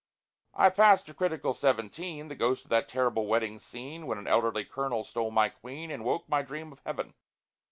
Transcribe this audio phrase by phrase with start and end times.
[0.55, 4.65] I pass to critical seventeen; The ghost of that terrible wedding scene, When an elderly
[4.65, 7.13] Colonel stole my Queen, And woke my dream of heaven.